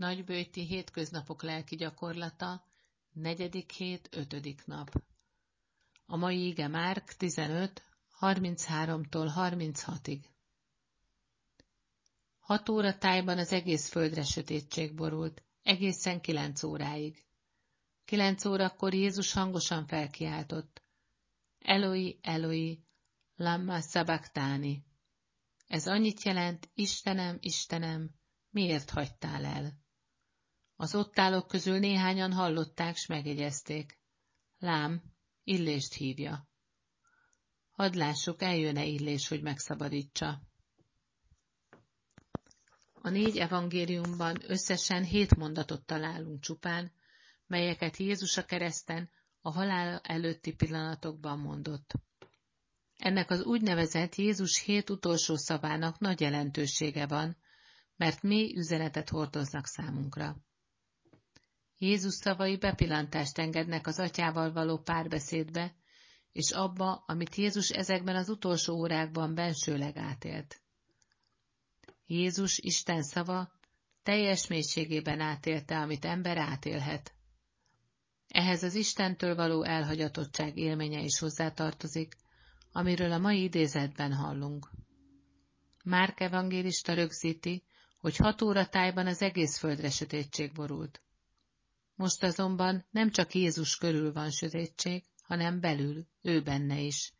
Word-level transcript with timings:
Nagybőjti 0.00 0.66
hétköznapok 0.66 1.42
lelki 1.42 1.76
gyakorlata, 1.76 2.64
negyedik 3.12 3.72
hét, 3.72 4.08
ötödik 4.12 4.66
nap. 4.66 5.02
A 6.06 6.16
mai 6.16 6.46
ige 6.46 6.68
Márk 6.68 7.12
15, 7.12 7.84
33-tól 8.20 9.32
36-ig. 9.36 10.24
Hat 12.40 12.68
óra 12.68 12.98
tájban 12.98 13.38
az 13.38 13.52
egész 13.52 13.88
földre 13.88 14.24
sötétség 14.24 14.94
borult, 14.94 15.42
egészen 15.62 16.20
kilenc 16.20 16.62
óráig. 16.62 17.24
Kilenc 18.04 18.44
órakor 18.44 18.94
Jézus 18.94 19.32
hangosan 19.32 19.86
felkiáltott. 19.86 20.82
Eloi, 21.58 22.18
Eloi, 22.22 22.84
lamma 23.36 23.80
sabachthani. 23.80 24.84
Ez 25.66 25.86
annyit 25.86 26.22
jelent, 26.22 26.70
Istenem, 26.74 27.38
Istenem, 27.40 28.10
miért 28.50 28.90
hagytál 28.90 29.44
el? 29.44 29.88
Az 30.80 30.94
ott 30.94 31.18
állók 31.18 31.46
közül 31.46 31.78
néhányan 31.78 32.32
hallották, 32.32 32.96
s 32.96 33.06
megjegyezték. 33.06 33.98
Lám, 34.58 35.02
Illést 35.44 35.92
hívja. 35.92 36.48
Hadd 37.70 37.96
lássuk, 37.96 38.42
eljön-e 38.42 38.84
Illés, 38.84 39.28
hogy 39.28 39.42
megszabadítsa. 39.42 40.42
A 42.92 43.08
négy 43.08 43.36
evangéliumban 43.36 44.36
összesen 44.46 45.04
hét 45.04 45.36
mondatot 45.36 45.86
találunk 45.86 46.40
csupán, 46.40 46.92
melyeket 47.46 47.96
Jézus 47.96 48.36
a 48.36 48.44
kereszten 48.44 49.10
a 49.40 49.52
halál 49.52 50.00
előtti 50.02 50.54
pillanatokban 50.54 51.38
mondott. 51.38 51.92
Ennek 52.96 53.30
az 53.30 53.42
úgynevezett 53.42 54.14
Jézus 54.14 54.62
hét 54.62 54.90
utolsó 54.90 55.36
szavának 55.36 55.98
nagy 55.98 56.20
jelentősége 56.20 57.06
van, 57.06 57.36
mert 57.96 58.22
mély 58.22 58.56
üzenetet 58.56 59.08
hordoznak 59.08 59.66
számunkra. 59.66 60.36
Jézus 61.82 62.14
szavai 62.14 62.56
bepillantást 62.56 63.38
engednek 63.38 63.86
az 63.86 63.98
atyával 63.98 64.52
való 64.52 64.78
párbeszédbe, 64.78 65.74
és 66.32 66.50
abba, 66.50 67.04
amit 67.06 67.34
Jézus 67.34 67.70
ezekben 67.70 68.16
az 68.16 68.28
utolsó 68.28 68.74
órákban 68.74 69.34
bensőleg 69.34 69.96
átélt. 69.96 70.60
Jézus 72.06 72.58
Isten 72.58 73.02
szava 73.02 73.52
teljes 74.02 74.46
mélységében 74.46 75.20
átélte, 75.20 75.78
amit 75.78 76.04
ember 76.04 76.36
átélhet. 76.36 77.14
Ehhez 78.28 78.62
az 78.62 78.74
Istentől 78.74 79.34
való 79.34 79.62
elhagyatottság 79.62 80.56
élménye 80.56 81.00
is 81.00 81.18
hozzátartozik, 81.18 82.16
amiről 82.72 83.12
a 83.12 83.18
mai 83.18 83.42
idézetben 83.42 84.12
hallunk. 84.12 84.70
Márk 85.84 86.20
evangélista 86.20 86.94
rögzíti, 86.94 87.64
hogy 87.98 88.16
hat 88.16 88.42
óra 88.42 88.66
tájban 88.66 89.06
az 89.06 89.22
egész 89.22 89.58
földre 89.58 89.90
sötétség 89.90 90.52
borult. 90.52 91.02
Most 92.00 92.22
azonban 92.22 92.86
nem 92.90 93.10
csak 93.10 93.34
Jézus 93.34 93.76
körül 93.76 94.12
van 94.12 94.30
sötétség, 94.30 95.04
hanem 95.22 95.60
belül, 95.60 96.06
ő 96.22 96.42
benne 96.42 96.78
is. 96.78 97.12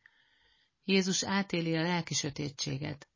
Jézus 0.84 1.24
átéli 1.24 1.76
a 1.76 1.82
lelki 1.82 2.14
sötétséget. 2.14 3.08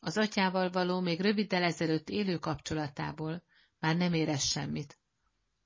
Az 0.00 0.16
atyával 0.16 0.70
való 0.70 1.00
még 1.00 1.20
röviddel 1.20 1.62
ezelőtt 1.62 2.08
élő 2.08 2.38
kapcsolatából 2.38 3.42
már 3.78 3.96
nem 3.96 4.12
érez 4.12 4.42
semmit. 4.42 4.98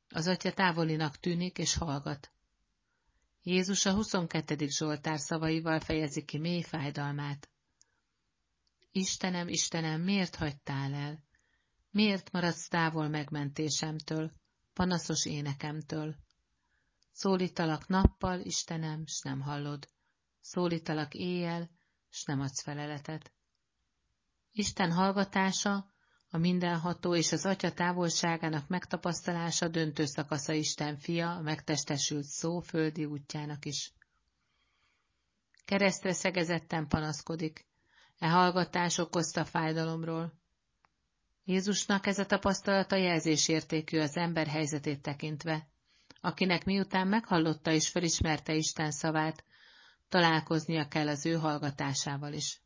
Az 0.09 0.27
atya 0.27 0.53
távolinak 0.53 1.17
tűnik 1.17 1.59
és 1.59 1.75
hallgat. 1.75 2.33
Jézus 3.43 3.87
a 3.87 3.93
22. 3.93 4.69
Zsoltár 4.69 5.19
szavaival 5.19 5.81
fejezi 5.81 6.25
ki 6.25 6.39
mély 6.39 6.63
fájdalmát. 6.63 7.51
Istenem, 8.93 9.49
Istenem, 9.49 10.01
miért 10.01 10.35
hagytál 10.35 10.95
el? 10.95 11.25
Miért 11.91 12.33
maradsz 12.33 12.69
távol 12.69 13.09
megmentésemtől? 13.09 14.33
Panaszos 14.77 15.25
énekemtől. 15.27 16.15
Szólítalak 17.13 17.89
nappal, 17.89 18.41
Istenem, 18.41 19.07
s 19.07 19.21
nem 19.21 19.41
hallod. 19.41 19.89
Szólítalak 20.41 21.15
éjjel, 21.15 21.71
s 22.11 22.25
nem 22.25 22.41
adsz 22.41 22.63
feleletet. 22.63 23.33
Isten 24.53 24.93
hallgatása, 24.93 25.91
a 26.31 26.39
mindenható 26.39 27.15
és 27.15 27.33
az 27.33 27.47
atya 27.47 27.73
távolságának 27.73 28.69
megtapasztalása 28.69 29.69
döntő 29.69 30.05
szakasza 30.05 30.53
Isten 30.53 30.97
fia, 30.97 31.31
a 31.31 31.41
megtestesült 31.41 32.25
szó 32.25 32.61
földi 32.61 33.05
útjának 33.05 33.65
is. 33.65 33.93
Keresztre 35.65 36.13
szegezetten 36.13 36.89
panaszkodik, 36.89 37.67
e 38.19 38.29
hallgatás 38.29 38.99
okozta 38.99 39.45
fájdalomról, 39.45 40.33
Jézusnak 41.49 42.07
ez 42.07 42.19
a 42.19 42.27
tapasztalata 42.27 42.97
jelzésértékű 42.97 43.99
az 43.99 44.17
ember 44.17 44.47
helyzetét 44.47 45.03
tekintve, 45.03 45.67
akinek 46.21 46.65
miután 46.65 47.09
meghallotta 47.09 47.71
és 47.71 47.89
felismerte 47.89 48.55
Isten 48.55 48.91
szavát, 48.91 49.45
találkoznia 50.09 50.89
kell 50.89 51.09
az 51.09 51.27
ő 51.27 51.35
hallgatásával 51.35 52.33
is. 52.33 52.61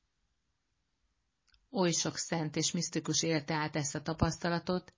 Oly 1.70 1.90
sok 1.90 2.16
szent 2.16 2.56
és 2.56 2.70
misztikus 2.70 3.22
élte 3.22 3.54
át 3.54 3.76
ezt 3.76 3.94
a 3.94 4.02
tapasztalatot, 4.02 4.94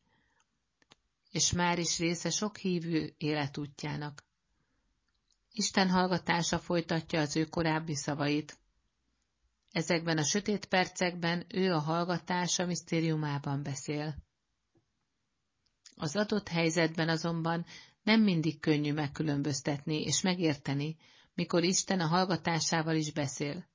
és 1.31 1.53
már 1.53 1.79
is 1.79 1.99
része 1.99 2.31
sok 2.31 2.57
hívő 2.57 3.15
életútjának. 3.19 4.25
Isten 5.53 5.91
hallgatása 5.91 6.59
folytatja 6.59 7.21
az 7.21 7.37
ő 7.37 7.45
korábbi 7.45 7.95
szavait, 7.95 8.59
Ezekben 9.73 10.19
a 10.19 10.25
sötét 10.25 10.67
percekben 10.67 11.45
ő 11.49 11.73
a 11.73 11.79
hallgatása 11.79 12.67
misztériumában 12.67 13.63
beszél. 13.63 14.17
Az 15.97 16.17
adott 16.17 16.49
helyzetben 16.49 17.09
azonban 17.09 17.65
nem 18.03 18.23
mindig 18.23 18.61
könnyű 18.61 18.93
megkülönböztetni 18.93 20.03
és 20.03 20.21
megérteni, 20.21 20.97
mikor 21.35 21.63
Isten 21.63 22.01
a 22.01 22.07
hallgatásával 22.07 22.97
is 22.97 23.13
beszél. 23.13 23.71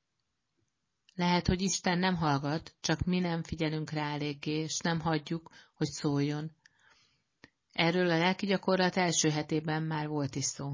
Lehet, 1.15 1.47
hogy 1.47 1.61
Isten 1.61 1.99
nem 1.99 2.15
hallgat, 2.15 2.75
csak 2.79 2.99
mi 3.01 3.19
nem 3.19 3.43
figyelünk 3.43 3.89
rá 3.89 4.13
eléggé, 4.13 4.51
és 4.51 4.79
nem 4.79 4.99
hagyjuk, 4.99 5.51
hogy 5.73 5.87
szóljon. 5.87 6.51
Erről 7.71 8.09
a 8.09 8.17
lelki 8.17 8.45
gyakorlat 8.45 8.97
első 8.97 9.29
hetében 9.29 9.83
már 9.83 10.07
volt 10.07 10.35
is 10.35 10.45
szó. 10.45 10.73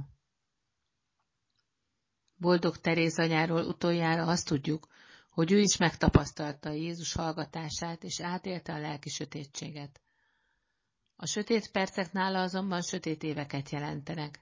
Boldog 2.35 2.77
Teréz 2.77 3.19
anyáról 3.19 3.65
utoljára 3.65 4.25
azt 4.25 4.47
tudjuk, 4.47 4.87
hogy 5.33 5.51
ő 5.51 5.59
is 5.59 5.77
megtapasztalta 5.77 6.71
Jézus 6.71 7.13
hallgatását, 7.13 8.03
és 8.03 8.21
átélte 8.21 8.73
a 8.73 8.79
lelki 8.79 9.09
sötétséget. 9.09 10.01
A 11.15 11.25
sötét 11.25 11.71
percek 11.71 12.11
nála 12.11 12.41
azonban 12.41 12.81
sötét 12.81 13.23
éveket 13.23 13.69
jelentenek. 13.69 14.39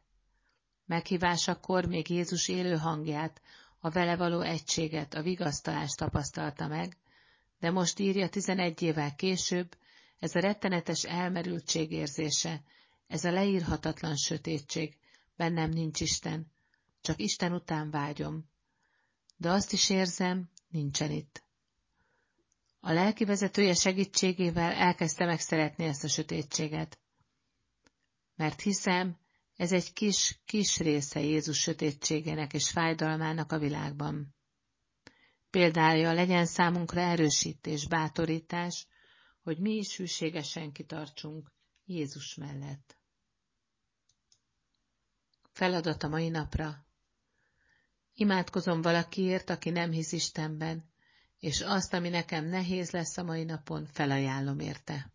Meghívásakor 0.86 1.86
még 1.86 2.10
Jézus 2.10 2.48
élő 2.48 2.78
hangját, 2.78 3.42
a 3.80 3.90
vele 3.90 4.16
való 4.16 4.42
egységet, 4.42 5.14
a 5.14 5.22
vigasztalást 5.22 5.98
tapasztalta 5.98 6.68
meg, 6.68 6.98
de 7.60 7.72
most 7.72 8.00
írja 8.00 8.30
tizenegy 8.30 8.82
évvel 8.82 9.16
később, 9.16 9.78
ez 10.20 10.36
a 10.36 10.40
rettenetes 10.40 11.04
elmerültség 11.04 11.92
érzése, 11.92 12.62
ez 13.08 13.24
a 13.24 13.32
leírhatatlan 13.32 14.16
sötétség, 14.16 14.98
bennem 15.36 15.70
nincs 15.70 16.00
Isten, 16.00 16.52
csak 17.02 17.20
Isten 17.20 17.54
után 17.54 17.90
vágyom. 17.90 18.50
De 19.38 19.50
azt 19.50 19.74
is 19.74 19.90
érzem, 19.90 20.50
nincsen 20.72 21.12
itt. 21.12 21.44
A 22.80 22.92
lelki 22.92 23.26
vezetője 23.26 23.74
segítségével 23.74 24.72
elkezdte 24.72 25.26
megszeretni 25.26 25.84
ezt 25.84 26.04
a 26.04 26.08
sötétséget. 26.08 27.00
Mert 28.36 28.62
hiszem, 28.62 29.18
ez 29.56 29.72
egy 29.72 29.94
kis, 29.94 30.40
kis 30.46 30.78
része 30.78 31.20
Jézus 31.20 31.60
sötétségének 31.60 32.54
és 32.54 32.70
fájdalmának 32.70 33.52
a 33.52 33.60
világban. 33.60 34.36
Példája 35.50 36.14
legyen 36.14 36.46
számunkra 36.46 37.02
erősítés, 37.02 37.88
bátorítás, 37.88 38.88
hogy 39.44 39.60
mi 39.60 39.72
is 39.72 39.98
hűségesen 39.98 40.72
kitartsunk 40.72 41.52
Jézus 41.86 42.36
mellett. 42.36 42.98
Feladat 45.52 46.04
a 46.04 46.08
mai 46.08 46.30
napra. 46.30 46.86
Imádkozom 48.22 48.82
valakiért, 48.82 49.50
aki 49.50 49.70
nem 49.70 49.92
hisz 49.92 50.12
Istenben, 50.12 50.84
és 51.40 51.62
azt, 51.62 51.94
ami 51.94 52.10
nekem 52.10 52.46
nehéz 52.46 52.92
lesz 52.92 53.18
a 53.18 53.24
mai 53.24 53.44
napon, 53.44 53.86
felajánlom 53.86 54.60
érte. 54.60 55.12